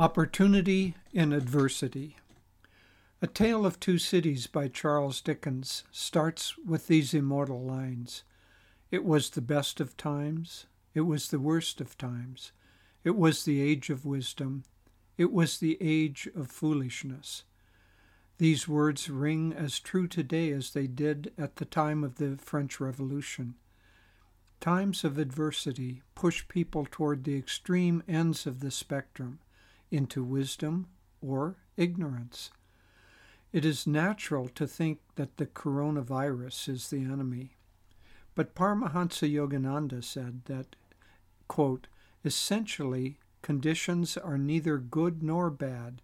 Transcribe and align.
Opportunity 0.00 0.94
in 1.12 1.30
Adversity. 1.34 2.16
A 3.20 3.26
Tale 3.26 3.66
of 3.66 3.78
Two 3.78 3.98
Cities 3.98 4.46
by 4.46 4.66
Charles 4.66 5.20
Dickens 5.20 5.84
starts 5.90 6.56
with 6.56 6.86
these 6.86 7.12
immortal 7.12 7.62
lines 7.62 8.22
It 8.90 9.04
was 9.04 9.28
the 9.28 9.42
best 9.42 9.78
of 9.78 9.98
times, 9.98 10.64
it 10.94 11.02
was 11.02 11.28
the 11.28 11.38
worst 11.38 11.82
of 11.82 11.98
times, 11.98 12.52
it 13.04 13.14
was 13.14 13.44
the 13.44 13.60
age 13.60 13.90
of 13.90 14.06
wisdom, 14.06 14.64
it 15.18 15.30
was 15.30 15.58
the 15.58 15.76
age 15.82 16.30
of 16.34 16.50
foolishness. 16.50 17.44
These 18.38 18.66
words 18.66 19.10
ring 19.10 19.52
as 19.52 19.78
true 19.78 20.06
today 20.06 20.50
as 20.50 20.70
they 20.70 20.86
did 20.86 21.30
at 21.36 21.56
the 21.56 21.66
time 21.66 22.04
of 22.04 22.14
the 22.14 22.38
French 22.38 22.80
Revolution. 22.80 23.56
Times 24.60 25.04
of 25.04 25.18
adversity 25.18 26.00
push 26.14 26.48
people 26.48 26.88
toward 26.90 27.24
the 27.24 27.36
extreme 27.36 28.02
ends 28.08 28.46
of 28.46 28.60
the 28.60 28.70
spectrum 28.70 29.40
into 29.90 30.22
wisdom 30.22 30.86
or 31.20 31.56
ignorance. 31.76 32.50
It 33.52 33.64
is 33.64 33.86
natural 33.86 34.48
to 34.50 34.66
think 34.66 35.00
that 35.16 35.36
the 35.36 35.46
coronavirus 35.46 36.68
is 36.68 36.88
the 36.88 36.98
enemy. 36.98 37.56
But 38.34 38.54
Paramahansa 38.54 39.30
Yogananda 39.30 40.04
said 40.04 40.44
that, 40.44 40.76
quote, 41.48 41.88
essentially, 42.24 43.18
conditions 43.42 44.16
are 44.16 44.38
neither 44.38 44.78
good 44.78 45.22
nor 45.22 45.50
bad. 45.50 46.00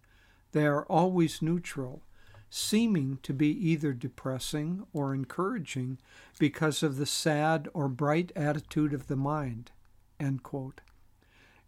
They 0.51 0.65
are 0.65 0.85
always 0.85 1.41
neutral, 1.41 2.01
seeming 2.49 3.19
to 3.23 3.33
be 3.33 3.49
either 3.69 3.93
depressing 3.93 4.85
or 4.93 5.13
encouraging 5.13 5.99
because 6.37 6.83
of 6.83 6.97
the 6.97 7.05
sad 7.05 7.69
or 7.73 7.87
bright 7.87 8.31
attitude 8.35 8.93
of 8.93 9.07
the 9.07 9.15
mind. 9.15 9.71
End 10.19 10.43
quote. 10.43 10.81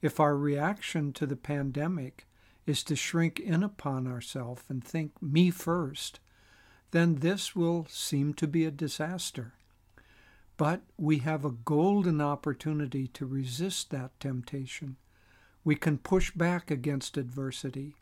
If 0.02 0.20
our 0.20 0.38
reaction 0.38 1.12
to 1.14 1.26
the 1.26 1.36
pandemic 1.36 2.26
is 2.66 2.84
to 2.84 2.96
shrink 2.96 3.40
in 3.40 3.64
upon 3.64 4.08
ourselves 4.08 4.64
and 4.70 4.84
think 4.84 5.22
me 5.22 5.52
first, 5.52 6.20
then 6.92 7.16
this 7.16 7.56
will 7.56 7.86
seem 7.90 8.34
to 8.36 8.48
be 8.48 8.66
a 8.66 8.72
disaster. 8.72 9.54
But 10.56 10.82
we 10.98 11.20
have 11.20 11.44
a 11.44 11.52
golden 11.52 12.22
opportunity 12.22 13.08
to 13.08 13.26
resist 13.26 13.92
that 13.92 14.18
temptation. 14.20 14.98
We 15.64 15.76
can 15.76 15.98
push 15.98 16.32
back 16.32 16.72
against 16.72 17.18
adversity, 17.18 17.96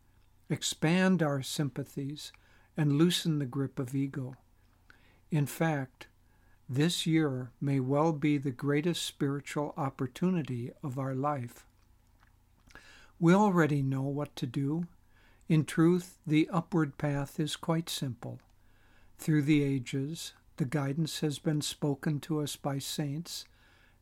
expand 0.49 1.23
our 1.23 1.41
sympathies, 1.41 2.31
and 2.75 2.93
loosen 2.93 3.39
the 3.39 3.45
grip 3.45 3.79
of 3.79 3.95
ego. 3.95 4.35
In 5.31 5.45
fact, 5.45 6.07
this 6.69 7.05
year 7.05 7.51
may 7.59 7.79
well 7.79 8.13
be 8.13 8.37
the 8.37 8.51
greatest 8.51 9.03
spiritual 9.03 9.73
opportunity 9.77 10.71
of 10.83 10.99
our 10.99 11.15
life. 11.15 11.65
We 13.19 13.33
already 13.33 13.81
know 13.81 14.03
what 14.03 14.35
to 14.35 14.45
do. 14.45 14.85
In 15.49 15.65
truth, 15.65 16.19
the 16.27 16.47
upward 16.51 16.97
path 16.99 17.39
is 17.39 17.55
quite 17.55 17.89
simple. 17.89 18.39
Through 19.17 19.43
the 19.43 19.63
ages, 19.63 20.33
the 20.57 20.65
guidance 20.65 21.21
has 21.21 21.39
been 21.39 21.61
spoken 21.61 22.19
to 22.21 22.41
us 22.41 22.55
by 22.55 22.77
saints 22.77 23.45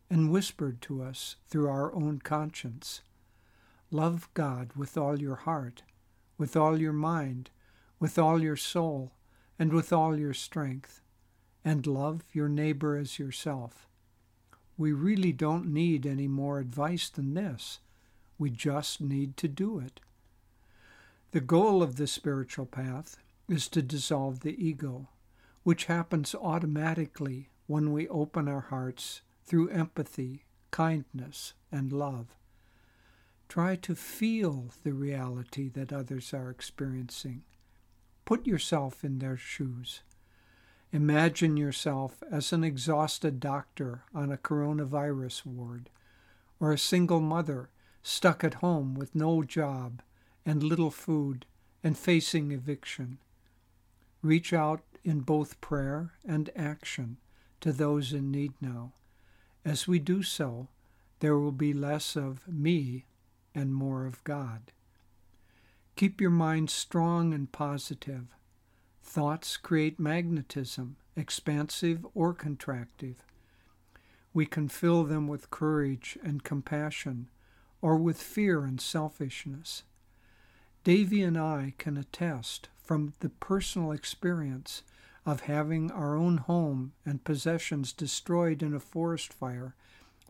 and 0.09 0.31
whispered 0.31 0.81
to 0.81 1.01
us 1.01 1.37
through 1.47 1.69
our 1.69 1.95
own 1.95 2.19
conscience. 2.19 3.01
Love 3.89 4.29
God 4.33 4.71
with 4.75 4.97
all 4.97 5.21
your 5.21 5.35
heart, 5.35 5.83
with 6.37 6.57
all 6.57 6.79
your 6.79 6.93
mind, 6.93 7.51
with 7.99 8.19
all 8.19 8.41
your 8.41 8.57
soul, 8.57 9.13
and 9.57 9.71
with 9.71 9.93
all 9.93 10.19
your 10.19 10.33
strength, 10.33 11.01
and 11.63 11.87
love 11.87 12.23
your 12.33 12.49
neighbor 12.49 12.97
as 12.97 13.17
yourself. 13.17 13.87
We 14.77 14.91
really 14.91 15.31
don't 15.31 15.67
need 15.67 16.05
any 16.05 16.27
more 16.27 16.59
advice 16.59 17.09
than 17.09 17.33
this. 17.33 17.79
We 18.37 18.49
just 18.49 19.01
need 19.01 19.37
to 19.37 19.47
do 19.47 19.79
it. 19.79 19.99
The 21.31 21.41
goal 21.41 21.83
of 21.83 21.95
the 21.95 22.07
spiritual 22.07 22.65
path 22.65 23.17
is 23.49 23.67
to 23.69 23.81
dissolve 23.81 24.39
the 24.41 24.55
ego, 24.63 25.09
which 25.63 25.85
happens 25.85 26.35
automatically 26.35 27.49
when 27.67 27.91
we 27.91 28.07
open 28.07 28.47
our 28.47 28.61
hearts 28.61 29.21
through 29.45 29.69
empathy, 29.69 30.45
kindness, 30.71 31.53
and 31.71 31.91
love. 31.91 32.35
Try 33.47 33.75
to 33.77 33.95
feel 33.95 34.71
the 34.83 34.93
reality 34.93 35.69
that 35.69 35.93
others 35.93 36.33
are 36.33 36.49
experiencing. 36.49 37.43
Put 38.25 38.47
yourself 38.47 39.03
in 39.03 39.19
their 39.19 39.37
shoes. 39.37 40.01
Imagine 40.91 41.57
yourself 41.57 42.23
as 42.31 42.51
an 42.53 42.63
exhausted 42.63 43.39
doctor 43.39 44.03
on 44.13 44.31
a 44.31 44.37
coronavirus 44.37 45.45
ward, 45.45 45.89
or 46.59 46.71
a 46.71 46.77
single 46.77 47.19
mother 47.19 47.69
stuck 48.07 48.43
at 48.43 48.55
home 48.55 48.93
with 48.93 49.15
no 49.15 49.41
job 49.41 49.99
and 50.45 50.61
little 50.61 50.91
food 50.91 51.43
and 51.83 51.97
facing 51.97 52.51
eviction. 52.51 53.17
Reach 54.21 54.53
out 54.53 54.83
in 55.03 55.21
both 55.21 55.59
prayer 55.59 56.11
and 56.23 56.51
action 56.55 57.17
to 57.61 57.71
those 57.71 58.13
in 58.13 58.29
need 58.29 58.53
now. 58.61 58.91
As 59.65 59.87
we 59.87 59.97
do 59.97 60.21
so, 60.21 60.67
there 61.19 61.35
will 61.35 61.51
be 61.51 61.73
less 61.73 62.15
of 62.15 62.47
me 62.47 63.05
and 63.55 63.73
more 63.73 64.05
of 64.05 64.23
God. 64.23 64.71
Keep 65.95 66.21
your 66.21 66.29
mind 66.29 66.69
strong 66.69 67.33
and 67.33 67.51
positive. 67.51 68.27
Thoughts 69.01 69.57
create 69.57 69.99
magnetism, 69.99 70.97
expansive 71.15 72.05
or 72.13 72.35
contractive. 72.35 73.15
We 74.31 74.45
can 74.45 74.69
fill 74.69 75.05
them 75.05 75.27
with 75.27 75.49
courage 75.49 76.19
and 76.23 76.43
compassion 76.43 77.29
or 77.85 77.97
with 77.97 78.19
fear 78.19 78.63
and 78.63 78.81
selfishness. 78.81 79.83
Devi 80.83 81.21
and 81.21 81.37
I 81.37 81.75
can 81.77 81.97
attest 81.97 82.67
from 82.83 83.13
the 83.19 83.29
personal 83.29 83.91
experience 83.91 84.81
of 85.23 85.41
having 85.41 85.91
our 85.91 86.17
own 86.17 86.37
home 86.37 86.93
and 87.05 87.23
possessions 87.23 87.93
destroyed 87.93 88.63
in 88.63 88.73
a 88.73 88.79
forest 88.79 89.31
fire 89.31 89.75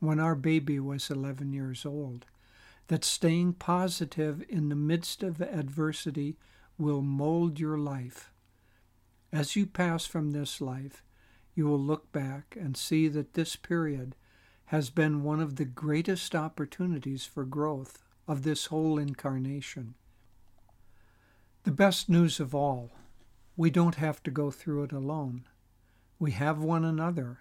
when 0.02 0.20
our 0.20 0.36
baby 0.36 0.82
was 0.82 1.10
11 1.10 1.54
years 1.54 1.86
old 1.86 2.26
that 2.88 3.06
staying 3.06 3.54
positive 3.54 4.44
in 4.50 4.68
the 4.68 4.76
midst 4.76 5.24
of 5.24 5.40
adversity 5.40 6.36
will 6.78 7.02
mold 7.02 7.58
your 7.58 7.78
life. 7.78 8.34
As 9.32 9.56
you 9.56 9.66
pass 9.66 10.06
from 10.06 10.32
this 10.32 10.60
life, 10.60 11.06
you 11.54 11.68
will 11.68 11.80
look 11.80 12.12
back 12.12 12.58
and 12.60 12.76
see 12.76 13.08
that 13.08 13.34
this 13.34 13.56
period 13.56 14.14
has 14.68 14.90
been 14.90 15.24
one 15.24 15.40
of 15.40 15.58
the 15.58 15.66
greatest 15.66 16.34
opportunities 16.34 17.26
for 17.26 17.46
growth 17.46 18.04
of 18.28 18.44
this 18.44 18.68
whole 18.68 18.98
incarnation. 18.98 19.94
The 21.64 21.72
best 21.72 22.10
news 22.10 22.40
of 22.40 22.56
all, 22.56 22.92
we 23.56 23.70
don't 23.70 23.96
have 23.96 24.22
to 24.24 24.32
go 24.32 24.52
through 24.52 24.84
it 24.84 24.92
alone. 24.92 25.48
We 26.20 26.32
have 26.32 26.60
one 26.60 26.84
another, 26.84 27.40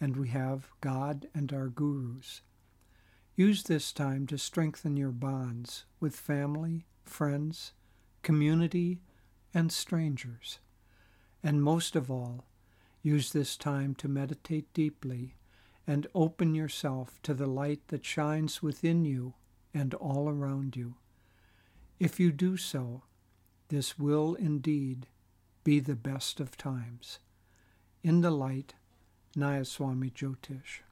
and 0.00 0.16
we 0.16 0.28
have 0.28 0.70
God 0.80 1.26
and 1.34 1.52
our 1.52 1.68
gurus. 1.68 2.40
Use 3.36 3.62
this 3.62 3.92
time 3.92 4.26
to 4.26 4.38
strengthen 4.38 4.96
your 4.96 5.10
bonds 5.10 5.84
with 6.00 6.16
family, 6.16 6.86
friends, 7.04 7.72
community, 8.22 9.00
and 9.54 9.70
strangers. 9.70 10.58
And 11.42 11.62
most 11.62 11.96
of 11.96 12.10
all, 12.10 12.46
use 13.02 13.32
this 13.32 13.56
time 13.56 13.94
to 13.96 14.08
meditate 14.08 14.72
deeply 14.72 15.34
and 15.86 16.06
open 16.14 16.54
yourself 16.54 17.20
to 17.22 17.34
the 17.34 17.46
light 17.46 17.80
that 17.88 18.04
shines 18.04 18.62
within 18.62 19.04
you 19.04 19.34
and 19.74 19.94
all 19.94 20.28
around 20.28 20.76
you. 20.76 20.94
If 21.98 22.20
you 22.20 22.32
do 22.32 22.56
so, 22.56 23.02
this 23.68 23.98
will 23.98 24.34
indeed 24.34 25.06
be 25.64 25.80
the 25.80 25.96
best 25.96 26.40
of 26.40 26.56
times. 26.56 27.18
In 28.02 28.20
the 28.20 28.30
light, 28.30 28.74
Nayaswami 29.36 30.12
Jyotish. 30.12 30.82